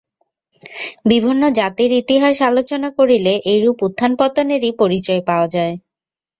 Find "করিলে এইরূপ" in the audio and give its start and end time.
2.97-3.77